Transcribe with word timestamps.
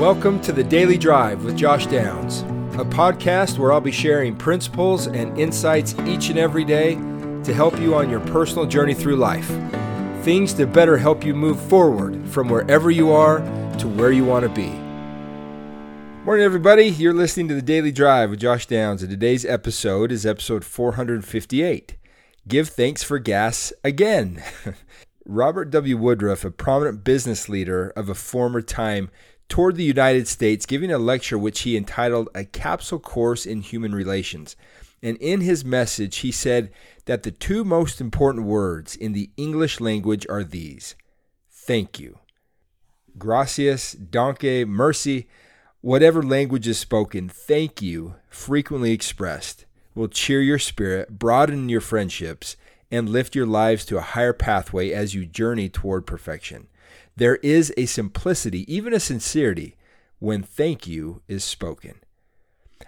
Welcome 0.00 0.40
to 0.40 0.52
the 0.52 0.64
Daily 0.64 0.96
Drive 0.96 1.44
with 1.44 1.58
Josh 1.58 1.84
Downs, 1.84 2.40
a 2.80 2.86
podcast 2.86 3.58
where 3.58 3.70
I'll 3.70 3.82
be 3.82 3.92
sharing 3.92 4.34
principles 4.34 5.08
and 5.08 5.38
insights 5.38 5.94
each 6.06 6.30
and 6.30 6.38
every 6.38 6.64
day 6.64 6.94
to 6.94 7.52
help 7.52 7.78
you 7.78 7.94
on 7.94 8.08
your 8.08 8.20
personal 8.20 8.64
journey 8.64 8.94
through 8.94 9.16
life. 9.16 9.46
Things 10.24 10.54
to 10.54 10.66
better 10.66 10.96
help 10.96 11.22
you 11.22 11.34
move 11.34 11.60
forward 11.60 12.26
from 12.30 12.48
wherever 12.48 12.90
you 12.90 13.12
are 13.12 13.40
to 13.76 13.88
where 13.88 14.10
you 14.10 14.24
want 14.24 14.44
to 14.44 14.48
be. 14.48 14.70
Morning, 16.24 16.46
everybody. 16.46 16.84
You're 16.84 17.12
listening 17.12 17.48
to 17.48 17.54
the 17.54 17.60
Daily 17.60 17.92
Drive 17.92 18.30
with 18.30 18.40
Josh 18.40 18.64
Downs, 18.64 19.02
and 19.02 19.10
today's 19.10 19.44
episode 19.44 20.10
is 20.10 20.24
episode 20.24 20.64
458 20.64 21.96
Give 22.48 22.70
Thanks 22.70 23.02
for 23.02 23.18
Gas 23.18 23.70
Again. 23.84 24.42
Robert 25.26 25.70
W. 25.70 25.98
Woodruff, 25.98 26.42
a 26.42 26.50
prominent 26.50 27.04
business 27.04 27.50
leader 27.50 27.90
of 27.90 28.08
a 28.08 28.14
former 28.14 28.62
time, 28.62 29.10
toured 29.50 29.76
the 29.76 29.84
United 29.84 30.26
States 30.26 30.64
giving 30.64 30.90
a 30.90 30.96
lecture 30.96 31.36
which 31.36 31.60
he 31.60 31.76
entitled 31.76 32.30
A 32.34 32.44
Capsule 32.44 33.00
Course 33.00 33.44
in 33.44 33.60
Human 33.60 33.94
Relations. 33.94 34.56
And 35.02 35.16
in 35.18 35.40
his 35.40 35.64
message, 35.64 36.18
he 36.18 36.30
said 36.30 36.70
that 37.06 37.24
the 37.24 37.30
two 37.30 37.64
most 37.64 38.00
important 38.00 38.46
words 38.46 38.94
in 38.94 39.12
the 39.12 39.30
English 39.36 39.80
language 39.80 40.26
are 40.30 40.44
these 40.44 40.94
thank 41.50 42.00
you. 42.00 42.18
Gracias, 43.18 43.94
danke, 43.94 44.66
mercy, 44.66 45.28
whatever 45.80 46.22
language 46.22 46.66
is 46.66 46.78
spoken, 46.78 47.28
thank 47.28 47.82
you, 47.82 48.14
frequently 48.28 48.92
expressed, 48.92 49.66
will 49.94 50.08
cheer 50.08 50.40
your 50.40 50.58
spirit, 50.58 51.18
broaden 51.18 51.68
your 51.68 51.80
friendships, 51.80 52.56
and 52.90 53.08
lift 53.08 53.34
your 53.34 53.46
lives 53.46 53.84
to 53.84 53.98
a 53.98 54.00
higher 54.00 54.32
pathway 54.32 54.90
as 54.90 55.14
you 55.14 55.26
journey 55.26 55.68
toward 55.68 56.06
perfection. 56.06 56.68
There 57.20 57.36
is 57.42 57.70
a 57.76 57.84
simplicity, 57.84 58.64
even 58.74 58.94
a 58.94 58.98
sincerity, 58.98 59.76
when 60.20 60.42
thank 60.42 60.86
you 60.86 61.20
is 61.28 61.44
spoken. 61.44 61.96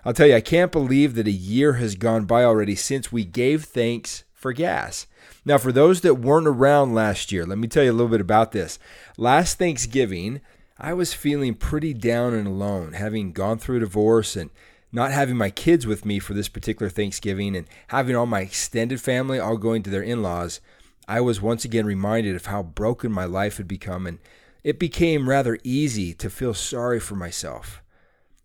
I'll 0.06 0.14
tell 0.14 0.26
you, 0.26 0.36
I 0.36 0.40
can't 0.40 0.72
believe 0.72 1.16
that 1.16 1.26
a 1.26 1.30
year 1.30 1.74
has 1.74 1.96
gone 1.96 2.24
by 2.24 2.42
already 2.42 2.74
since 2.74 3.12
we 3.12 3.26
gave 3.26 3.64
thanks 3.64 4.24
for 4.32 4.54
gas. 4.54 5.06
Now, 5.44 5.58
for 5.58 5.70
those 5.70 6.00
that 6.00 6.14
weren't 6.14 6.46
around 6.46 6.94
last 6.94 7.30
year, 7.30 7.44
let 7.44 7.58
me 7.58 7.68
tell 7.68 7.84
you 7.84 7.90
a 7.90 7.92
little 7.92 8.08
bit 8.08 8.22
about 8.22 8.52
this. 8.52 8.78
Last 9.18 9.58
Thanksgiving, 9.58 10.40
I 10.78 10.94
was 10.94 11.12
feeling 11.12 11.52
pretty 11.52 11.92
down 11.92 12.32
and 12.32 12.48
alone, 12.48 12.94
having 12.94 13.32
gone 13.32 13.58
through 13.58 13.76
a 13.76 13.80
divorce 13.80 14.34
and 14.34 14.48
not 14.90 15.10
having 15.10 15.36
my 15.36 15.50
kids 15.50 15.86
with 15.86 16.06
me 16.06 16.18
for 16.18 16.32
this 16.32 16.48
particular 16.48 16.88
Thanksgiving 16.88 17.54
and 17.54 17.66
having 17.88 18.16
all 18.16 18.24
my 18.24 18.40
extended 18.40 18.98
family 18.98 19.38
all 19.38 19.58
going 19.58 19.82
to 19.82 19.90
their 19.90 20.02
in 20.02 20.22
laws. 20.22 20.62
I 21.08 21.20
was 21.20 21.40
once 21.40 21.64
again 21.64 21.86
reminded 21.86 22.36
of 22.36 22.46
how 22.46 22.62
broken 22.62 23.12
my 23.12 23.24
life 23.24 23.56
had 23.56 23.68
become, 23.68 24.06
and 24.06 24.18
it 24.62 24.78
became 24.78 25.28
rather 25.28 25.58
easy 25.64 26.14
to 26.14 26.30
feel 26.30 26.54
sorry 26.54 27.00
for 27.00 27.16
myself. 27.16 27.82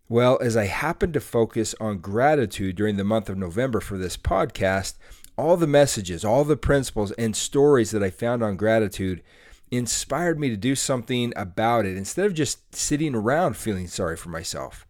Well, 0.08 0.38
as 0.40 0.56
I 0.56 0.66
happened 0.66 1.14
to 1.14 1.20
focus 1.20 1.74
on 1.80 1.98
gratitude 1.98 2.76
during 2.76 2.96
the 2.96 3.04
month 3.04 3.28
of 3.28 3.36
November 3.36 3.80
for 3.80 3.98
this 3.98 4.16
podcast, 4.16 4.94
all 5.36 5.56
the 5.56 5.66
messages, 5.66 6.24
all 6.24 6.44
the 6.44 6.56
principles, 6.56 7.12
and 7.12 7.36
stories 7.36 7.90
that 7.92 8.02
I 8.02 8.10
found 8.10 8.42
on 8.42 8.56
gratitude 8.56 9.22
inspired 9.70 10.40
me 10.40 10.48
to 10.48 10.56
do 10.56 10.74
something 10.74 11.32
about 11.36 11.84
it 11.86 11.96
instead 11.96 12.26
of 12.26 12.34
just 12.34 12.74
sitting 12.74 13.14
around 13.14 13.56
feeling 13.56 13.86
sorry 13.86 14.16
for 14.16 14.30
myself. 14.30 14.86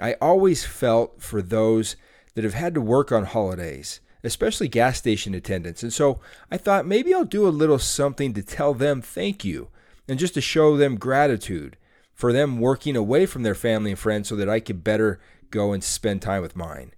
I 0.00 0.14
always 0.14 0.64
felt 0.64 1.22
for 1.22 1.42
those 1.42 1.96
that 2.34 2.44
have 2.44 2.54
had 2.54 2.74
to 2.74 2.80
work 2.80 3.12
on 3.12 3.24
holidays 3.24 4.00
especially 4.26 4.68
gas 4.68 4.98
station 4.98 5.34
attendants. 5.34 5.82
And 5.82 5.92
so 5.92 6.20
I 6.50 6.56
thought 6.56 6.86
maybe 6.86 7.14
I'll 7.14 7.24
do 7.24 7.46
a 7.46 7.48
little 7.48 7.78
something 7.78 8.34
to 8.34 8.42
tell 8.42 8.74
them 8.74 9.00
thank 9.00 9.44
you 9.44 9.68
and 10.08 10.18
just 10.18 10.34
to 10.34 10.40
show 10.40 10.76
them 10.76 10.96
gratitude 10.96 11.76
for 12.12 12.32
them 12.32 12.60
working 12.60 12.96
away 12.96 13.26
from 13.26 13.42
their 13.42 13.54
family 13.54 13.90
and 13.90 13.98
friends 13.98 14.28
so 14.28 14.36
that 14.36 14.48
I 14.48 14.60
could 14.60 14.82
better 14.82 15.20
go 15.50 15.72
and 15.72 15.84
spend 15.84 16.22
time 16.22 16.42
with 16.42 16.56
mine. 16.56 16.92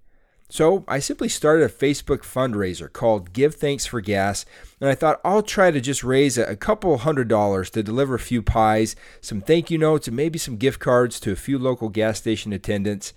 So 0.51 0.83
I 0.87 0.97
simply 0.97 1.29
started 1.29 1.63
a 1.63 1.69
Facebook 1.69 2.21
fundraiser 2.21 2.91
called 2.91 3.33
Give 3.33 3.53
Thanks 3.53 3.85
for 3.85 4.01
Gas, 4.01 4.45
and 4.81 4.89
I 4.89 4.95
thought 4.95 5.21
I'll 5.23 5.43
try 5.43 5.69
to 5.69 5.79
just 5.79 6.03
raise 6.03 6.39
a 6.39 6.55
couple 6.55 6.97
hundred 6.97 7.27
dollars 7.27 7.69
to 7.71 7.83
deliver 7.83 8.15
a 8.15 8.19
few 8.19 8.41
pies, 8.41 8.95
some 9.21 9.41
thank 9.41 9.69
you 9.69 9.77
notes, 9.77 10.07
and 10.07 10.17
maybe 10.17 10.39
some 10.39 10.57
gift 10.57 10.79
cards 10.79 11.19
to 11.19 11.31
a 11.31 11.35
few 11.35 11.59
local 11.59 11.89
gas 11.89 12.17
station 12.17 12.51
attendants. 12.51 13.13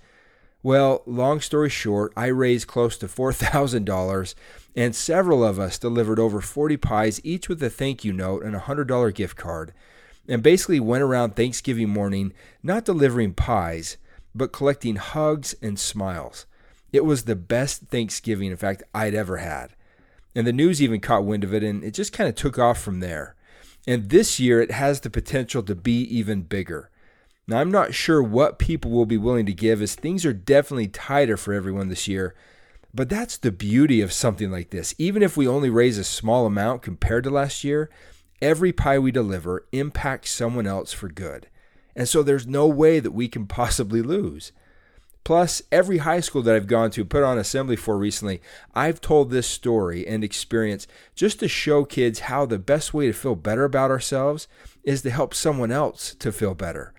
Well, 0.65 1.03
long 1.05 1.41
story 1.41 1.69
short, 1.69 2.13
I 2.15 2.27
raised 2.27 2.67
close 2.67 2.97
to 2.99 3.07
$4,000, 3.07 4.35
and 4.77 4.95
several 4.95 5.43
of 5.43 5.59
us 5.59 5.77
delivered 5.77 6.19
over 6.19 6.39
40 6.39 6.77
pies, 6.77 7.19
each 7.21 7.49
with 7.49 7.61
a 7.61 7.69
thank 7.69 8.05
you 8.05 8.13
note 8.13 8.43
and 8.43 8.55
a 8.55 8.61
$100 8.61 9.13
gift 9.13 9.35
card, 9.35 9.73
and 10.25 10.41
basically 10.41 10.79
went 10.79 11.03
around 11.03 11.35
Thanksgiving 11.35 11.89
morning 11.89 12.31
not 12.63 12.85
delivering 12.85 13.33
pies, 13.33 13.97
but 14.33 14.53
collecting 14.53 14.95
hugs 14.95 15.53
and 15.61 15.77
smiles. 15.77 16.45
It 16.93 17.03
was 17.03 17.23
the 17.23 17.35
best 17.35 17.87
Thanksgiving, 17.87 18.49
in 18.49 18.57
fact, 18.57 18.83
I'd 18.95 19.13
ever 19.13 19.37
had. 19.37 19.75
And 20.33 20.47
the 20.47 20.53
news 20.53 20.81
even 20.81 21.01
caught 21.01 21.25
wind 21.25 21.43
of 21.43 21.53
it, 21.53 21.63
and 21.63 21.83
it 21.83 21.93
just 21.93 22.13
kind 22.13 22.29
of 22.29 22.35
took 22.35 22.57
off 22.57 22.81
from 22.81 23.01
there. 23.01 23.35
And 23.85 24.09
this 24.09 24.39
year, 24.39 24.61
it 24.61 24.71
has 24.71 25.01
the 25.01 25.09
potential 25.09 25.61
to 25.63 25.75
be 25.75 26.03
even 26.03 26.43
bigger. 26.43 26.89
Now, 27.47 27.59
I'm 27.59 27.71
not 27.71 27.93
sure 27.93 28.23
what 28.23 28.57
people 28.57 28.91
will 28.91 29.05
be 29.05 29.17
willing 29.17 29.45
to 29.47 29.53
give 29.53 29.81
as 29.81 29.95
things 29.95 30.25
are 30.25 30.33
definitely 30.33 30.87
tighter 30.87 31.35
for 31.35 31.53
everyone 31.53 31.89
this 31.89 32.07
year. 32.07 32.35
But 32.93 33.09
that's 33.09 33.37
the 33.37 33.51
beauty 33.51 34.01
of 34.01 34.13
something 34.13 34.51
like 34.51 34.69
this. 34.69 34.93
Even 34.97 35.23
if 35.23 35.35
we 35.35 35.47
only 35.47 35.69
raise 35.69 35.97
a 35.97 36.03
small 36.03 36.45
amount 36.45 36.83
compared 36.83 37.23
to 37.23 37.31
last 37.31 37.63
year, 37.63 37.89
every 38.41 38.71
pie 38.71 38.99
we 38.99 39.11
deliver 39.11 39.65
impacts 39.71 40.31
someone 40.31 40.67
else 40.67 40.93
for 40.93 41.09
good. 41.09 41.47
And 41.95 42.07
so 42.07 42.21
there's 42.21 42.47
no 42.47 42.67
way 42.67 42.99
that 42.99 43.11
we 43.11 43.27
can 43.27 43.47
possibly 43.47 44.01
lose. 44.01 44.51
Plus, 45.23 45.61
every 45.71 45.99
high 45.99 46.19
school 46.19 46.41
that 46.41 46.53
I've 46.53 46.67
gone 46.67 46.91
to, 46.91 47.05
put 47.05 47.23
on 47.23 47.37
assembly 47.37 47.77
for 47.77 47.97
recently, 47.97 48.41
I've 48.75 48.99
told 48.99 49.31
this 49.31 49.47
story 49.47 50.05
and 50.05 50.21
experience 50.21 50.85
just 51.15 51.39
to 51.39 51.47
show 51.47 51.85
kids 51.85 52.19
how 52.19 52.45
the 52.45 52.59
best 52.59 52.93
way 52.93 53.07
to 53.07 53.13
feel 53.13 53.35
better 53.35 53.63
about 53.63 53.89
ourselves 53.89 54.49
is 54.83 55.01
to 55.03 55.09
help 55.09 55.33
someone 55.33 55.71
else 55.71 56.13
to 56.15 56.31
feel 56.33 56.53
better. 56.53 56.93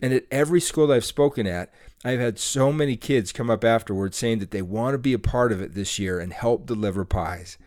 And 0.00 0.12
at 0.12 0.24
every 0.30 0.60
school 0.60 0.90
I've 0.90 1.04
spoken 1.04 1.46
at, 1.46 1.72
I've 2.04 2.20
had 2.20 2.38
so 2.38 2.72
many 2.72 2.96
kids 2.96 3.32
come 3.32 3.50
up 3.50 3.64
afterwards 3.64 4.16
saying 4.16 4.38
that 4.38 4.50
they 4.50 4.62
want 4.62 4.94
to 4.94 4.98
be 4.98 5.12
a 5.12 5.18
part 5.18 5.52
of 5.52 5.60
it 5.60 5.74
this 5.74 5.98
year 5.98 6.18
and 6.18 6.32
help 6.32 6.66
deliver 6.66 7.04
pies. 7.04 7.58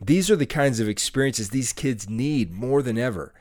These 0.00 0.30
are 0.30 0.36
the 0.36 0.46
kinds 0.46 0.80
of 0.80 0.88
experiences 0.88 1.50
these 1.50 1.72
kids 1.72 2.08
need 2.08 2.52
more 2.52 2.82
than 2.82 2.98
ever. 2.98 3.32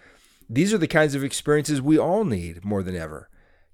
These 0.50 0.73
are 0.73 0.78
the 0.78 0.88
kinds 0.88 1.16
of 1.16 1.23
experiences 1.23 1.81
we 1.81 1.97
all 1.97 2.25
need 2.25 2.66
more 2.66 2.84
than 2.84 2.95
ever. 2.95 3.29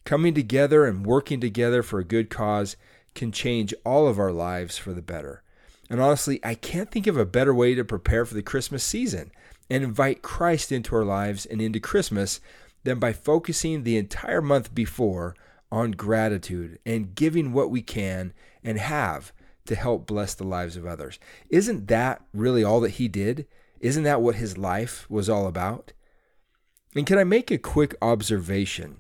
Coming 0.06 0.34
together 0.34 0.86
and 0.86 1.06
working 1.06 1.42
together 1.42 1.82
for 1.82 2.00
a 2.00 2.06
good 2.06 2.30
cause 2.30 2.78
can 3.16 3.32
change 3.32 3.74
all 3.84 4.08
of 4.08 4.20
our 4.20 4.32
lives 4.32 4.78
for 4.78 4.94
the 4.94 5.02
better. 5.02 5.42
And 5.90 6.00
honestly, 6.00 6.40
I 6.44 6.54
can't 6.56 6.92
think 6.92 7.08
of 7.08 7.18
a 7.18 7.26
better 7.26 7.54
way 7.54 7.76
to 7.76 7.84
prepare 7.84 8.26
for 8.26 8.34
the 8.34 8.44
Christmas 8.44 8.84
season 8.84 9.32
and 9.70 9.84
invite 9.84 10.22
Christ 10.22 10.72
into 10.72 10.96
our 10.96 11.04
lives 11.04 11.46
and 11.46 11.62
into 11.62 11.80
Christmas 11.80 12.40
than 12.86 13.00
by 13.00 13.12
focusing 13.12 13.84
the 13.84 13.98
entire 13.98 14.42
month 14.42 14.74
before 14.74 15.36
on 15.72 15.92
gratitude 15.92 16.80
and 16.86 17.16
giving 17.16 17.52
what 17.52 17.70
we 17.70 17.82
can 17.82 18.32
and 18.64 18.78
have 18.78 19.34
to 19.66 19.76
help 19.76 20.06
bless 20.06 20.36
the 20.36 20.44
lives 20.46 20.78
of 20.78 20.86
others. 20.86 21.20
Isn't 21.50 21.88
that 21.88 22.24
really 22.34 22.64
all 22.64 22.80
that 22.82 22.92
he 22.92 23.08
did? 23.08 23.48
Isn't 23.80 24.04
that 24.04 24.22
what 24.22 24.36
his 24.36 24.58
life 24.58 25.10
was 25.10 25.28
all 25.28 25.48
about? 25.48 25.92
And 26.96 27.06
can 27.06 27.18
I 27.18 27.24
make 27.24 27.52
a 27.52 27.58
quick 27.58 27.96
observation? 28.02 28.98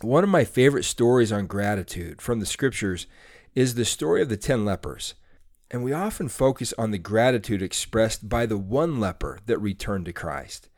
One 0.00 0.24
of 0.24 0.30
my 0.30 0.44
favorite 0.44 0.84
stories 0.84 1.32
on 1.32 1.46
gratitude 1.46 2.22
from 2.22 2.40
the 2.40 2.46
scriptures 2.46 3.06
is 3.54 3.74
the 3.74 3.84
story 3.84 4.22
of 4.22 4.28
the 4.28 4.36
10 4.36 4.64
lepers. 4.64 5.14
And 5.70 5.84
we 5.84 5.92
often 5.92 6.28
focus 6.28 6.72
on 6.78 6.92
the 6.92 6.98
gratitude 6.98 7.60
expressed 7.60 8.28
by 8.28 8.46
the 8.46 8.56
one 8.56 8.98
leper 9.00 9.40
that 9.46 9.58
returned 9.58 10.06
to 10.06 10.12
Christ. 10.12 10.69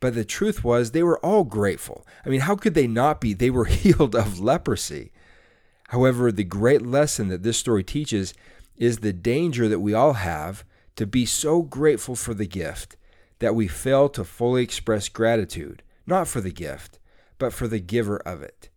But 0.00 0.14
the 0.14 0.24
truth 0.24 0.64
was, 0.64 0.90
they 0.90 1.02
were 1.02 1.18
all 1.24 1.44
grateful. 1.44 2.06
I 2.24 2.30
mean, 2.30 2.40
how 2.40 2.56
could 2.56 2.74
they 2.74 2.86
not 2.86 3.20
be? 3.20 3.34
They 3.34 3.50
were 3.50 3.64
healed 3.66 4.16
of 4.16 4.40
leprosy. 4.40 5.12
However, 5.88 6.32
the 6.32 6.44
great 6.44 6.82
lesson 6.82 7.28
that 7.28 7.42
this 7.42 7.58
story 7.58 7.84
teaches 7.84 8.34
is 8.76 8.98
the 8.98 9.12
danger 9.12 9.68
that 9.68 9.80
we 9.80 9.92
all 9.92 10.14
have 10.14 10.64
to 10.96 11.06
be 11.06 11.26
so 11.26 11.62
grateful 11.62 12.16
for 12.16 12.32
the 12.32 12.46
gift 12.46 12.96
that 13.40 13.54
we 13.54 13.68
fail 13.68 14.08
to 14.10 14.24
fully 14.24 14.62
express 14.62 15.08
gratitude, 15.08 15.82
not 16.06 16.28
for 16.28 16.40
the 16.40 16.52
gift, 16.52 16.98
but 17.38 17.52
for 17.52 17.66
the 17.66 17.80
giver 17.80 18.18
of 18.18 18.42
it. 18.42 18.68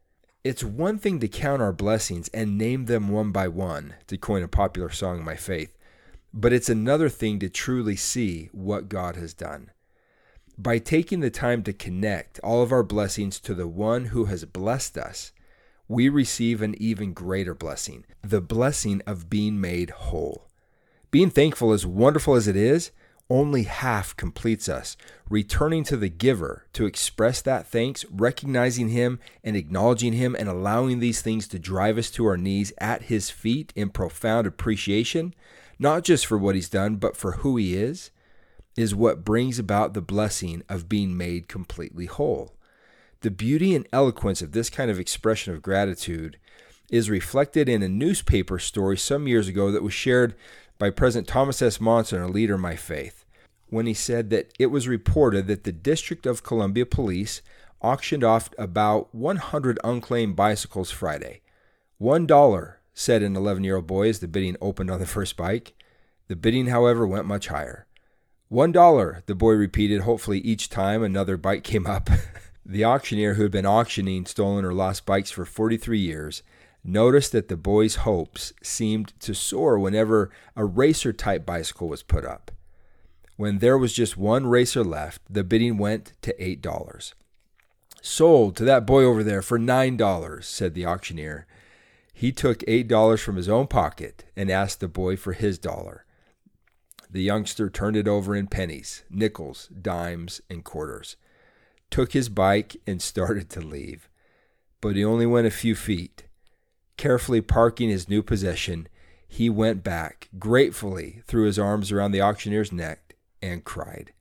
It's 0.43 0.63
one 0.63 0.97
thing 0.97 1.19
to 1.19 1.27
count 1.27 1.61
our 1.61 1.71
blessings 1.71 2.29
and 2.29 2.57
name 2.57 2.85
them 2.85 3.09
one 3.09 3.31
by 3.31 3.47
one, 3.47 3.95
to 4.07 4.17
coin 4.17 4.43
a 4.43 4.47
popular 4.47 4.89
song 4.89 5.19
in 5.19 5.25
my 5.25 5.35
faith, 5.35 5.77
but 6.33 6.51
it's 6.51 6.69
another 6.69 7.09
thing 7.09 7.39
to 7.39 7.49
truly 7.49 7.95
see 7.95 8.49
what 8.51 8.89
God 8.89 9.15
has 9.15 9.33
done. 9.33 9.69
By 10.57 10.77
taking 10.77 11.21
the 11.21 11.31
time 11.31 11.63
to 11.63 11.73
connect 11.73 12.39
all 12.41 12.61
of 12.61 12.71
our 12.71 12.83
blessings 12.83 13.39
to 13.39 13.55
the 13.55 13.67
one 13.67 14.05
who 14.05 14.25
has 14.25 14.45
blessed 14.45 14.97
us, 14.97 15.31
we 15.87 16.09
receive 16.09 16.61
an 16.61 16.75
even 16.81 17.13
greater 17.13 17.53
blessing 17.55 18.05
the 18.21 18.41
blessing 18.41 19.01
of 19.07 19.29
being 19.29 19.59
made 19.59 19.89
whole. 19.89 20.47
Being 21.11 21.29
thankful, 21.29 21.73
as 21.73 21.85
wonderful 21.85 22.35
as 22.35 22.47
it 22.47 22.55
is, 22.55 22.91
Only 23.29 23.63
half 23.63 24.15
completes 24.15 24.67
us. 24.67 24.97
Returning 25.29 25.83
to 25.85 25.97
the 25.97 26.09
giver 26.09 26.65
to 26.73 26.85
express 26.85 27.41
that 27.41 27.65
thanks, 27.65 28.05
recognizing 28.11 28.89
him 28.89 29.19
and 29.43 29.55
acknowledging 29.55 30.13
him, 30.13 30.35
and 30.37 30.49
allowing 30.49 30.99
these 30.99 31.21
things 31.21 31.47
to 31.47 31.59
drive 31.59 31.97
us 31.97 32.11
to 32.11 32.25
our 32.25 32.37
knees 32.37 32.73
at 32.77 33.03
his 33.03 33.29
feet 33.29 33.71
in 33.75 33.89
profound 33.89 34.45
appreciation, 34.45 35.33
not 35.79 36.03
just 36.03 36.25
for 36.25 36.37
what 36.37 36.55
he's 36.55 36.69
done, 36.69 36.97
but 36.97 37.15
for 37.15 37.33
who 37.33 37.55
he 37.57 37.75
is, 37.75 38.11
is 38.75 38.95
what 38.95 39.23
brings 39.23 39.59
about 39.59 39.93
the 39.93 40.01
blessing 40.01 40.63
of 40.67 40.89
being 40.89 41.15
made 41.15 41.47
completely 41.47 42.05
whole. 42.05 42.55
The 43.21 43.31
beauty 43.31 43.75
and 43.75 43.87
eloquence 43.93 44.41
of 44.41 44.51
this 44.51 44.69
kind 44.69 44.89
of 44.91 44.99
expression 44.99 45.53
of 45.53 45.61
gratitude 45.61 46.37
is 46.89 47.09
reflected 47.09 47.69
in 47.69 47.81
a 47.81 47.87
newspaper 47.87 48.59
story 48.59 48.97
some 48.97 49.27
years 49.27 49.47
ago 49.47 49.71
that 49.71 49.83
was 49.83 49.93
shared 49.93 50.35
by 50.77 50.89
President 50.89 51.27
Thomas 51.27 51.61
S. 51.61 51.79
Monson, 51.79 52.21
a 52.21 52.27
leader 52.27 52.55
in 52.55 52.61
my 52.61 52.75
faith, 52.75 53.25
when 53.69 53.85
he 53.85 53.93
said 53.93 54.29
that 54.29 54.51
it 54.59 54.67
was 54.67 54.87
reported 54.87 55.47
that 55.47 55.63
the 55.63 55.71
District 55.71 56.25
of 56.25 56.43
Columbia 56.43 56.85
Police 56.85 57.41
auctioned 57.81 58.23
off 58.23 58.49
about 58.57 59.13
100 59.13 59.79
unclaimed 59.83 60.35
bicycles 60.35 60.91
Friday. 60.91 61.41
One 61.97 62.25
dollar, 62.25 62.79
said 62.93 63.23
an 63.23 63.35
11 63.35 63.63
year 63.63 63.77
old 63.77 63.87
boy 63.87 64.09
as 64.09 64.19
the 64.19 64.27
bidding 64.27 64.55
opened 64.61 64.91
on 64.91 64.99
the 64.99 65.05
first 65.05 65.35
bike. 65.35 65.73
The 66.27 66.35
bidding, 66.35 66.67
however, 66.67 67.05
went 67.07 67.25
much 67.25 67.47
higher. 67.47 67.85
One 68.53 68.71
dollar, 68.71 69.23
the 69.25 69.33
boy 69.33 69.53
repeated, 69.53 70.01
hopefully 70.01 70.37
each 70.37 70.69
time 70.69 71.01
another 71.01 71.37
bike 71.37 71.63
came 71.63 71.87
up. 71.87 72.07
the 72.63 72.85
auctioneer, 72.85 73.33
who 73.33 73.41
had 73.41 73.51
been 73.51 73.65
auctioning 73.65 74.27
stolen 74.27 74.63
or 74.63 74.75
lost 74.75 75.07
bikes 75.07 75.31
for 75.31 75.43
43 75.43 75.97
years, 75.97 76.43
noticed 76.83 77.31
that 77.31 77.47
the 77.47 77.57
boy's 77.57 77.95
hopes 78.05 78.53
seemed 78.61 79.19
to 79.21 79.33
soar 79.33 79.79
whenever 79.79 80.29
a 80.55 80.65
racer 80.65 81.11
type 81.11 81.47
bicycle 81.47 81.87
was 81.87 82.03
put 82.03 82.25
up. 82.25 82.51
When 83.37 83.57
there 83.57 83.75
was 83.75 83.91
just 83.91 84.17
one 84.17 84.45
racer 84.45 84.83
left, 84.83 85.23
the 85.27 85.43
bidding 85.43 85.79
went 85.79 86.13
to 86.21 86.35
$8. 86.39 87.13
Sold 88.03 88.55
to 88.57 88.65
that 88.65 88.85
boy 88.85 89.03
over 89.03 89.23
there 89.23 89.41
for 89.41 89.57
$9, 89.57 90.43
said 90.43 90.75
the 90.75 90.85
auctioneer. 90.85 91.47
He 92.13 92.31
took 92.31 92.59
$8 92.59 93.19
from 93.19 93.35
his 93.35 93.49
own 93.49 93.65
pocket 93.65 94.25
and 94.35 94.51
asked 94.51 94.79
the 94.79 94.87
boy 94.87 95.15
for 95.15 95.33
his 95.33 95.57
dollar. 95.57 96.05
The 97.13 97.21
youngster 97.21 97.69
turned 97.69 97.95
it 97.95 98.07
over 98.07 98.35
in 98.35 98.47
pennies, 98.47 99.03
nickels, 99.07 99.69
dimes, 99.79 100.41
and 100.49 100.63
quarters, 100.63 101.15
took 101.91 102.13
his 102.13 102.27
bike, 102.27 102.75
and 102.87 102.99
started 103.03 103.51
to 103.51 103.61
leave. 103.61 104.09
But 104.81 104.95
he 104.95 105.05
only 105.05 105.27
went 105.27 105.45
a 105.45 105.51
few 105.51 105.75
feet. 105.75 106.25
Carefully 106.97 107.39
parking 107.39 107.89
his 107.89 108.09
new 108.09 108.23
possession, 108.23 108.87
he 109.27 109.47
went 109.47 109.83
back, 109.83 110.27
gratefully 110.39 111.21
threw 111.27 111.45
his 111.45 111.59
arms 111.59 111.91
around 111.91 112.13
the 112.13 112.21
auctioneer's 112.21 112.71
neck, 112.71 113.15
and 113.43 113.63
cried. 113.63 114.11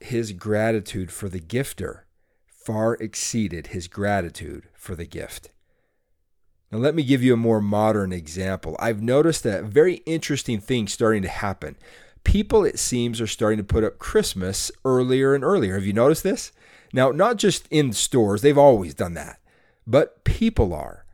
His 0.00 0.32
gratitude 0.32 1.12
for 1.12 1.28
the 1.28 1.40
gifter 1.40 2.04
far 2.46 2.94
exceeded 2.94 3.68
his 3.68 3.86
gratitude 3.86 4.68
for 4.74 4.94
the 4.94 5.06
gift. 5.06 5.50
Now, 6.72 6.78
let 6.78 6.94
me 6.94 7.02
give 7.02 7.22
you 7.22 7.34
a 7.34 7.38
more 7.38 7.60
modern 7.60 8.12
example. 8.12 8.76
I've 8.78 9.02
noticed 9.02 9.44
a 9.44 9.62
very 9.62 9.96
interesting 10.06 10.60
thing 10.60 10.88
starting 10.88 11.22
to 11.22 11.28
happen 11.28 11.76
people, 12.24 12.64
it 12.64 12.78
seems, 12.78 13.20
are 13.20 13.26
starting 13.26 13.58
to 13.58 13.64
put 13.64 13.84
up 13.84 13.98
Christmas 13.98 14.70
earlier 14.84 15.34
and 15.34 15.44
earlier. 15.44 15.74
Have 15.74 15.86
you 15.86 15.92
noticed 15.92 16.22
this? 16.22 16.52
Now, 16.92 17.10
not 17.10 17.36
just 17.36 17.66
in 17.70 17.92
stores, 17.92 18.42
they've 18.42 18.58
always 18.58 18.94
done 18.94 19.14
that, 19.14 19.38
but 19.86 20.24
people 20.24 20.74
are. 20.74 21.04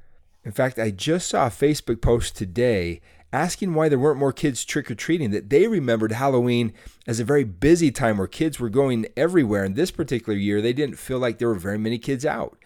In 0.44 0.52
fact, 0.52 0.78
I 0.78 0.90
just 0.90 1.28
saw 1.28 1.46
a 1.46 1.50
Facebook 1.50 2.00
post 2.00 2.36
today 2.36 3.00
asking 3.32 3.74
why 3.74 3.88
there 3.88 3.98
weren't 3.98 4.18
more 4.18 4.32
kids 4.32 4.64
trick 4.64 4.90
or 4.90 4.94
treating, 4.94 5.30
that 5.30 5.50
they 5.50 5.66
remembered 5.66 6.12
Halloween 6.12 6.72
as 7.06 7.20
a 7.20 7.24
very 7.24 7.44
busy 7.44 7.90
time 7.90 8.16
where 8.16 8.26
kids 8.26 8.58
were 8.58 8.70
going 8.70 9.06
everywhere. 9.16 9.64
And 9.64 9.76
this 9.76 9.90
particular 9.90 10.38
year, 10.38 10.62
they 10.62 10.72
didn't 10.72 10.98
feel 10.98 11.18
like 11.18 11.38
there 11.38 11.48
were 11.48 11.54
very 11.54 11.78
many 11.78 11.98
kids 11.98 12.24
out. 12.24 12.56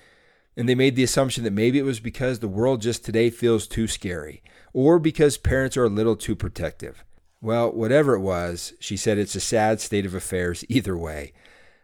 And 0.56 0.68
they 0.68 0.74
made 0.74 0.94
the 0.94 1.02
assumption 1.02 1.44
that 1.44 1.52
maybe 1.52 1.78
it 1.78 1.84
was 1.84 2.00
because 2.00 2.38
the 2.38 2.48
world 2.48 2.82
just 2.82 3.04
today 3.04 3.30
feels 3.30 3.66
too 3.66 3.86
scary 3.86 4.42
or 4.72 4.98
because 4.98 5.38
parents 5.38 5.76
are 5.76 5.84
a 5.84 5.88
little 5.88 6.16
too 6.16 6.36
protective. 6.36 7.04
Well, 7.42 7.72
whatever 7.72 8.14
it 8.14 8.20
was, 8.20 8.74
she 8.80 8.96
said 8.96 9.16
it's 9.16 9.34
a 9.34 9.40
sad 9.40 9.80
state 9.80 10.04
of 10.04 10.14
affairs 10.14 10.64
either 10.68 10.96
way. 10.96 11.32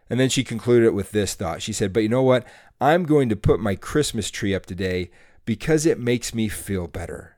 And 0.09 0.19
then 0.19 0.29
she 0.29 0.43
concluded 0.43 0.87
it 0.87 0.93
with 0.93 1.11
this 1.11 1.33
thought. 1.33 1.61
She 1.61 1.73
said, 1.73 1.91
But 1.91 2.03
you 2.03 2.09
know 2.09 2.23
what? 2.23 2.45
I'm 2.79 3.03
going 3.03 3.27
to 3.29 3.35
put 3.35 3.59
my 3.59 3.75
Christmas 3.75 4.29
tree 4.29 4.53
up 4.53 4.65
today 4.65 5.09
because 5.45 5.85
it 5.85 5.99
makes 5.99 6.33
me 6.33 6.47
feel 6.47 6.87
better. 6.87 7.35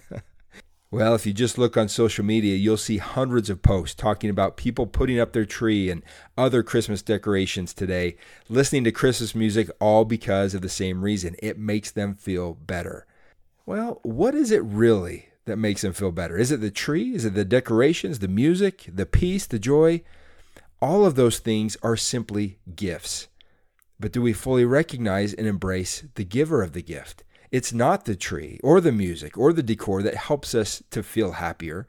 well, 0.90 1.14
if 1.14 1.24
you 1.24 1.32
just 1.32 1.56
look 1.56 1.76
on 1.76 1.88
social 1.88 2.24
media, 2.24 2.56
you'll 2.56 2.76
see 2.76 2.98
hundreds 2.98 3.48
of 3.48 3.62
posts 3.62 3.94
talking 3.94 4.28
about 4.28 4.58
people 4.58 4.86
putting 4.86 5.18
up 5.18 5.32
their 5.32 5.46
tree 5.46 5.88
and 5.90 6.02
other 6.36 6.62
Christmas 6.62 7.00
decorations 7.00 7.72
today, 7.72 8.16
listening 8.50 8.84
to 8.84 8.92
Christmas 8.92 9.34
music, 9.34 9.70
all 9.80 10.04
because 10.04 10.54
of 10.54 10.60
the 10.60 10.68
same 10.68 11.02
reason 11.02 11.34
it 11.38 11.58
makes 11.58 11.90
them 11.90 12.14
feel 12.14 12.52
better. 12.54 13.06
Well, 13.64 14.00
what 14.02 14.34
is 14.34 14.50
it 14.50 14.62
really 14.62 15.29
that 15.50 15.56
makes 15.56 15.82
them 15.82 15.92
feel 15.92 16.12
better? 16.12 16.38
Is 16.38 16.52
it 16.52 16.60
the 16.60 16.70
tree? 16.70 17.12
Is 17.14 17.24
it 17.24 17.34
the 17.34 17.44
decorations, 17.44 18.20
the 18.20 18.28
music, 18.28 18.86
the 18.86 19.04
peace, 19.04 19.46
the 19.46 19.58
joy? 19.58 20.02
All 20.80 21.04
of 21.04 21.16
those 21.16 21.40
things 21.40 21.76
are 21.82 21.96
simply 21.96 22.58
gifts. 22.74 23.26
But 23.98 24.12
do 24.12 24.22
we 24.22 24.32
fully 24.32 24.64
recognize 24.64 25.34
and 25.34 25.46
embrace 25.46 26.04
the 26.14 26.24
giver 26.24 26.62
of 26.62 26.72
the 26.72 26.82
gift? 26.82 27.24
It's 27.50 27.72
not 27.72 28.04
the 28.04 28.14
tree 28.14 28.60
or 28.62 28.80
the 28.80 28.92
music 28.92 29.36
or 29.36 29.52
the 29.52 29.62
decor 29.62 30.02
that 30.04 30.14
helps 30.14 30.54
us 30.54 30.82
to 30.90 31.02
feel 31.02 31.32
happier. 31.32 31.88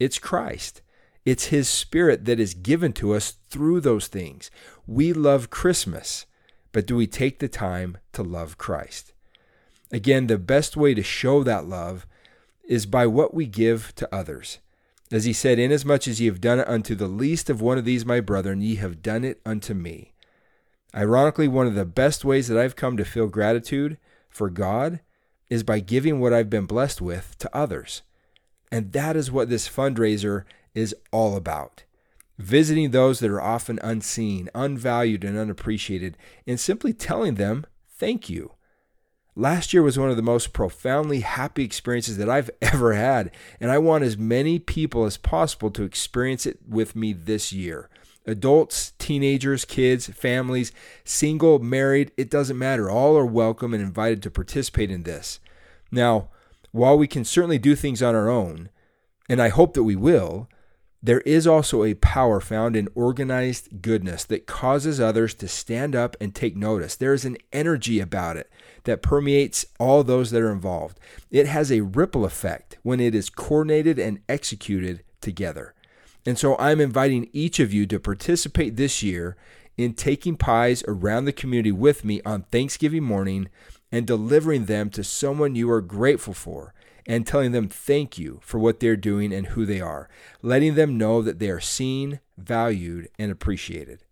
It's 0.00 0.18
Christ. 0.18 0.80
It's 1.26 1.46
His 1.46 1.68
Spirit 1.68 2.24
that 2.24 2.40
is 2.40 2.54
given 2.54 2.92
to 2.94 3.14
us 3.14 3.34
through 3.50 3.80
those 3.80 4.08
things. 4.08 4.50
We 4.86 5.12
love 5.12 5.50
Christmas, 5.50 6.26
but 6.72 6.86
do 6.86 6.96
we 6.96 7.06
take 7.06 7.38
the 7.38 7.48
time 7.48 7.98
to 8.14 8.22
love 8.22 8.56
Christ? 8.56 9.12
Again, 9.92 10.26
the 10.26 10.38
best 10.38 10.76
way 10.76 10.94
to 10.94 11.02
show 11.02 11.42
that 11.44 11.66
love 11.66 12.06
is 12.68 12.86
by 12.86 13.06
what 13.06 13.34
we 13.34 13.46
give 13.46 13.94
to 13.96 14.14
others. 14.14 14.58
As 15.12 15.24
he 15.24 15.32
said, 15.32 15.58
Inasmuch 15.58 16.08
as 16.08 16.20
ye 16.20 16.26
have 16.26 16.40
done 16.40 16.60
it 16.60 16.68
unto 16.68 16.94
the 16.94 17.08
least 17.08 17.50
of 17.50 17.60
one 17.60 17.78
of 17.78 17.84
these 17.84 18.04
my 18.06 18.20
brethren, 18.20 18.60
ye 18.60 18.76
have 18.76 19.02
done 19.02 19.24
it 19.24 19.40
unto 19.44 19.74
me. 19.74 20.12
Ironically, 20.94 21.48
one 21.48 21.66
of 21.66 21.74
the 21.74 21.84
best 21.84 22.24
ways 22.24 22.48
that 22.48 22.58
I've 22.58 22.76
come 22.76 22.96
to 22.96 23.04
feel 23.04 23.26
gratitude 23.26 23.98
for 24.28 24.48
God 24.48 25.00
is 25.50 25.62
by 25.62 25.80
giving 25.80 26.20
what 26.20 26.32
I've 26.32 26.50
been 26.50 26.66
blessed 26.66 27.00
with 27.00 27.36
to 27.38 27.56
others. 27.56 28.02
And 28.72 28.92
that 28.92 29.16
is 29.16 29.30
what 29.30 29.48
this 29.48 29.68
fundraiser 29.68 30.44
is 30.74 30.94
all 31.12 31.36
about. 31.36 31.84
Visiting 32.38 32.90
those 32.90 33.20
that 33.20 33.30
are 33.30 33.40
often 33.40 33.78
unseen, 33.82 34.48
unvalued, 34.54 35.22
and 35.22 35.38
unappreciated, 35.38 36.16
and 36.46 36.58
simply 36.58 36.92
telling 36.92 37.36
them, 37.36 37.66
thank 37.88 38.28
you. 38.28 38.52
Last 39.36 39.72
year 39.72 39.82
was 39.82 39.98
one 39.98 40.10
of 40.10 40.16
the 40.16 40.22
most 40.22 40.52
profoundly 40.52 41.20
happy 41.20 41.64
experiences 41.64 42.18
that 42.18 42.30
I've 42.30 42.50
ever 42.62 42.94
had, 42.94 43.32
and 43.60 43.70
I 43.70 43.78
want 43.78 44.04
as 44.04 44.16
many 44.16 44.58
people 44.58 45.04
as 45.04 45.16
possible 45.16 45.70
to 45.72 45.82
experience 45.82 46.46
it 46.46 46.60
with 46.68 46.94
me 46.94 47.12
this 47.12 47.52
year. 47.52 47.90
Adults, 48.26 48.92
teenagers, 48.98 49.64
kids, 49.64 50.06
families, 50.06 50.72
single, 51.04 51.58
married, 51.58 52.12
it 52.16 52.30
doesn't 52.30 52.58
matter. 52.58 52.88
All 52.88 53.16
are 53.18 53.26
welcome 53.26 53.74
and 53.74 53.82
invited 53.82 54.22
to 54.22 54.30
participate 54.30 54.90
in 54.90 55.02
this. 55.02 55.40
Now, 55.90 56.30
while 56.70 56.96
we 56.96 57.06
can 57.06 57.24
certainly 57.24 57.58
do 57.58 57.74
things 57.74 58.02
on 58.02 58.14
our 58.14 58.30
own, 58.30 58.70
and 59.28 59.42
I 59.42 59.48
hope 59.48 59.74
that 59.74 59.82
we 59.82 59.96
will, 59.96 60.48
there 61.04 61.20
is 61.20 61.46
also 61.46 61.84
a 61.84 61.92
power 61.92 62.40
found 62.40 62.74
in 62.74 62.88
organized 62.94 63.82
goodness 63.82 64.24
that 64.24 64.46
causes 64.46 64.98
others 64.98 65.34
to 65.34 65.46
stand 65.46 65.94
up 65.94 66.16
and 66.18 66.34
take 66.34 66.56
notice. 66.56 66.96
There 66.96 67.12
is 67.12 67.26
an 67.26 67.36
energy 67.52 68.00
about 68.00 68.38
it 68.38 68.50
that 68.84 69.02
permeates 69.02 69.66
all 69.78 70.02
those 70.02 70.30
that 70.30 70.40
are 70.40 70.50
involved. 70.50 70.98
It 71.30 71.46
has 71.46 71.70
a 71.70 71.82
ripple 71.82 72.24
effect 72.24 72.78
when 72.82 73.00
it 73.00 73.14
is 73.14 73.28
coordinated 73.28 73.98
and 73.98 74.20
executed 74.30 75.04
together. 75.20 75.74
And 76.24 76.38
so 76.38 76.56
I'm 76.56 76.80
inviting 76.80 77.28
each 77.34 77.60
of 77.60 77.70
you 77.70 77.84
to 77.88 78.00
participate 78.00 78.76
this 78.76 79.02
year 79.02 79.36
in 79.76 79.92
taking 79.92 80.38
pies 80.38 80.82
around 80.88 81.26
the 81.26 81.34
community 81.34 81.72
with 81.72 82.06
me 82.06 82.22
on 82.24 82.44
Thanksgiving 82.44 83.04
morning 83.04 83.50
and 83.92 84.06
delivering 84.06 84.64
them 84.64 84.88
to 84.90 85.04
someone 85.04 85.54
you 85.54 85.70
are 85.70 85.82
grateful 85.82 86.32
for 86.32 86.72
and 87.06 87.26
telling 87.26 87.52
them 87.52 87.68
thank 87.68 88.18
you 88.18 88.40
for 88.42 88.58
what 88.58 88.80
they're 88.80 88.96
doing 88.96 89.32
and 89.32 89.48
who 89.48 89.66
they 89.66 89.80
are, 89.80 90.08
letting 90.42 90.74
them 90.74 90.96
know 90.96 91.22
that 91.22 91.38
they 91.38 91.50
are 91.50 91.60
seen, 91.60 92.20
valued, 92.38 93.08
and 93.18 93.30
appreciated. 93.30 94.04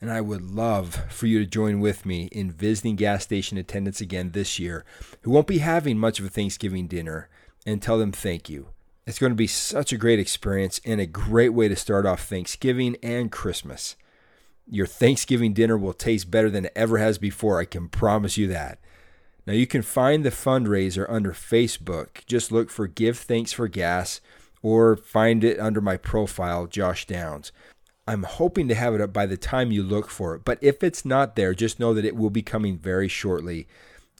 And 0.00 0.10
I 0.10 0.20
would 0.20 0.42
love 0.42 0.94
for 1.10 1.26
you 1.26 1.38
to 1.40 1.46
join 1.46 1.80
with 1.80 2.06
me 2.06 2.28
in 2.32 2.50
visiting 2.50 2.96
gas 2.96 3.22
station 3.22 3.58
attendants 3.58 4.00
again 4.00 4.30
this 4.30 4.58
year 4.58 4.84
who 5.22 5.30
won't 5.30 5.46
be 5.46 5.58
having 5.58 5.98
much 5.98 6.18
of 6.18 6.24
a 6.24 6.30
Thanksgiving 6.30 6.86
dinner 6.86 7.28
and 7.66 7.82
tell 7.82 7.98
them 7.98 8.12
thank 8.12 8.48
you. 8.48 8.68
It's 9.06 9.18
going 9.18 9.32
to 9.32 9.36
be 9.36 9.46
such 9.46 9.92
a 9.92 9.98
great 9.98 10.18
experience 10.18 10.80
and 10.86 11.00
a 11.00 11.06
great 11.06 11.50
way 11.50 11.68
to 11.68 11.76
start 11.76 12.06
off 12.06 12.24
Thanksgiving 12.24 12.96
and 13.02 13.30
Christmas. 13.30 13.96
Your 14.66 14.86
Thanksgiving 14.86 15.52
dinner 15.52 15.76
will 15.76 15.92
taste 15.92 16.30
better 16.30 16.48
than 16.48 16.66
it 16.66 16.72
ever 16.76 16.98
has 16.98 17.18
before, 17.18 17.60
I 17.60 17.64
can 17.64 17.88
promise 17.88 18.38
you 18.38 18.46
that. 18.48 18.78
Now 19.50 19.56
you 19.56 19.66
can 19.66 19.82
find 19.82 20.24
the 20.24 20.30
fundraiser 20.30 21.06
under 21.08 21.32
Facebook. 21.32 22.24
Just 22.26 22.52
look 22.52 22.70
for 22.70 22.86
Give 22.86 23.18
Thanks 23.18 23.52
for 23.52 23.66
Gas 23.66 24.20
or 24.62 24.94
find 24.94 25.42
it 25.42 25.58
under 25.58 25.80
my 25.80 25.96
profile, 25.96 26.68
Josh 26.68 27.04
Downs. 27.04 27.50
I'm 28.06 28.22
hoping 28.22 28.68
to 28.68 28.76
have 28.76 28.94
it 28.94 29.00
up 29.00 29.12
by 29.12 29.26
the 29.26 29.36
time 29.36 29.72
you 29.72 29.82
look 29.82 30.08
for 30.08 30.36
it. 30.36 30.44
But 30.44 30.60
if 30.62 30.84
it's 30.84 31.04
not 31.04 31.34
there, 31.34 31.52
just 31.52 31.80
know 31.80 31.92
that 31.94 32.04
it 32.04 32.14
will 32.14 32.30
be 32.30 32.42
coming 32.42 32.78
very 32.78 33.08
shortly. 33.08 33.66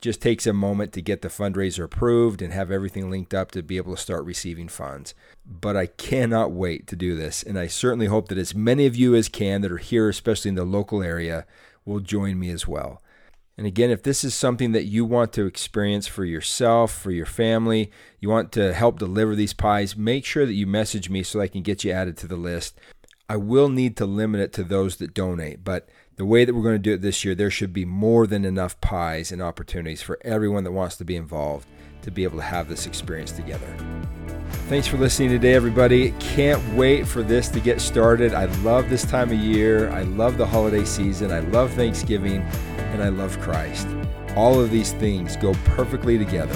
Just 0.01 0.21
takes 0.21 0.49
a 0.49 0.53
moment 0.53 0.93
to 0.95 1.01
get 1.01 1.23
the 1.23 1.29
fundraiser 1.29 1.85
approved 1.85 2.43
and 2.43 2.53
have 2.53 2.73
everything 2.73 3.09
linked 3.09 3.33
up 3.33 3.53
to 3.53 3.63
be 3.63 3.77
able 3.77 3.95
to 3.95 4.03
start 4.03 4.25
receiving 4.25 4.67
funds. 4.67 5.15
But 5.47 5.77
I 5.77 5.87
cannot 5.87 6.51
wait 6.51 6.89
to 6.89 6.97
do 6.97 7.15
this. 7.15 7.45
And 7.45 7.57
I 7.57 7.69
certainly 7.69 8.07
hope 8.07 8.27
that 8.31 8.39
as 8.39 8.53
many 8.53 8.85
of 8.85 8.97
you 8.97 9.15
as 9.15 9.29
can 9.29 9.61
that 9.61 9.71
are 9.71 9.77
here, 9.77 10.09
especially 10.09 10.49
in 10.49 10.57
the 10.57 10.65
local 10.65 11.05
area, 11.05 11.47
will 11.85 12.01
join 12.01 12.37
me 12.37 12.51
as 12.51 12.67
well. 12.67 13.01
And 13.61 13.67
again, 13.67 13.91
if 13.91 14.03
this 14.03 14.25
is 14.25 14.35
something 14.35 14.73
that 14.73 14.87
you 14.87 15.05
want 15.05 15.35
to 15.35 15.45
experience 15.45 16.07
for 16.07 16.25
yourself, 16.25 16.93
for 16.93 17.11
your 17.11 17.27
family, 17.27 17.91
you 18.19 18.31
want 18.31 18.53
to 18.53 18.73
help 18.73 18.99
deliver 18.99 19.35
these 19.35 19.53
pies, 19.53 19.95
make 19.95 20.25
sure 20.25 20.47
that 20.47 20.55
you 20.55 20.67
message 20.67 21.11
me 21.11 21.23
so 21.23 21.43
I 21.43 21.49
can 21.49 21.61
get 21.61 21.85
you 21.85 21.93
added 21.93 22.17
to 22.17 22.27
the 22.27 22.37
list. 22.37 22.81
I 23.29 23.37
will 23.37 23.69
need 23.69 23.99
to 23.99 24.07
limit 24.07 24.41
it 24.41 24.55
to 24.55 24.65
those 24.65 24.97
that 24.97 25.13
donate, 25.13 25.63
but 25.63 25.91
the 26.17 26.25
way 26.25 26.47
that 26.47 26.55
we're 26.55 26.63
going 26.63 26.77
to 26.77 26.79
do 26.79 26.95
it 26.95 27.03
this 27.03 27.23
year, 27.23 27.35
there 27.35 27.51
should 27.51 27.75
be 27.75 27.85
more 27.85 28.27
than 28.27 28.47
enough 28.47 28.81
pies 28.81 29.31
and 29.31 29.43
opportunities 29.43 30.01
for 30.01 30.19
everyone 30.23 30.65
that 30.65 30.73
wants 30.73 30.97
to 30.97 31.05
be 31.05 31.17
involved 31.17 31.69
to 32.01 32.11
be 32.11 32.25
able 32.25 32.39
to 32.39 32.43
have 32.43 32.67
this 32.67 32.87
experience 32.87 33.33
together. 33.33 33.77
Thanks 34.71 34.87
for 34.87 34.99
listening 34.99 35.31
today, 35.31 35.55
everybody. 35.55 36.13
Can't 36.21 36.65
wait 36.75 37.05
for 37.05 37.25
this 37.25 37.49
to 37.49 37.59
get 37.59 37.81
started. 37.81 38.33
I 38.33 38.45
love 38.63 38.89
this 38.89 39.05
time 39.05 39.33
of 39.33 39.35
year. 39.37 39.91
I 39.91 40.03
love 40.03 40.39
the 40.39 40.47
holiday 40.47 40.85
season. 40.85 41.33
I 41.33 41.41
love 41.41 41.73
Thanksgiving, 41.73 42.43
and 42.93 43.03
I 43.03 43.09
love 43.09 43.37
Christ. 43.41 43.89
All 44.37 44.61
of 44.61 44.71
these 44.71 44.93
things 44.93 45.35
go 45.35 45.55
perfectly 45.65 46.19
together 46.19 46.55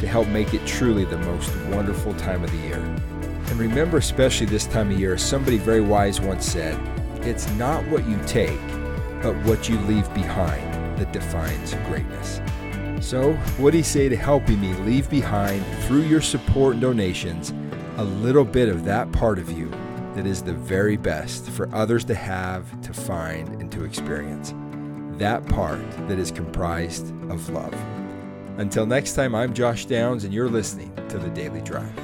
to 0.00 0.06
help 0.06 0.28
make 0.28 0.52
it 0.52 0.66
truly 0.66 1.06
the 1.06 1.16
most 1.16 1.56
wonderful 1.70 2.12
time 2.16 2.44
of 2.44 2.50
the 2.50 2.58
year. 2.58 2.76
And 2.76 3.52
remember, 3.52 3.96
especially 3.96 4.44
this 4.44 4.66
time 4.66 4.90
of 4.90 5.00
year, 5.00 5.16
somebody 5.16 5.56
very 5.56 5.80
wise 5.80 6.20
once 6.20 6.44
said, 6.44 6.78
It's 7.22 7.50
not 7.52 7.82
what 7.88 8.06
you 8.06 8.20
take, 8.26 8.60
but 9.22 9.34
what 9.46 9.70
you 9.70 9.78
leave 9.78 10.12
behind 10.12 10.98
that 10.98 11.14
defines 11.14 11.72
greatness. 11.86 12.42
So, 13.00 13.34
what 13.58 13.72
do 13.72 13.76
you 13.76 13.84
say 13.84 14.08
to 14.08 14.16
helping 14.16 14.60
me 14.60 14.72
leave 14.84 15.10
behind, 15.10 15.64
through 15.82 16.02
your 16.02 16.20
support 16.20 16.74
and 16.74 16.82
donations, 16.82 17.52
a 17.96 18.04
little 18.04 18.44
bit 18.44 18.68
of 18.68 18.84
that 18.84 19.12
part 19.12 19.38
of 19.38 19.50
you 19.50 19.70
that 20.14 20.26
is 20.26 20.42
the 20.42 20.52
very 20.52 20.96
best 20.96 21.50
for 21.50 21.72
others 21.74 22.04
to 22.04 22.14
have, 22.14 22.80
to 22.82 22.92
find, 22.92 23.60
and 23.60 23.70
to 23.72 23.84
experience? 23.84 24.54
That 25.18 25.46
part 25.48 25.80
that 26.08 26.18
is 26.18 26.30
comprised 26.30 27.08
of 27.30 27.48
love. 27.50 27.74
Until 28.56 28.86
next 28.86 29.14
time, 29.14 29.34
I'm 29.34 29.52
Josh 29.52 29.86
Downs, 29.86 30.24
and 30.24 30.32
you're 30.32 30.48
listening 30.48 30.94
to 31.08 31.18
The 31.18 31.30
Daily 31.30 31.60
Drive. 31.60 32.03